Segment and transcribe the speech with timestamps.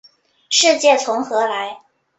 [0.49, 1.79] 世界从何来？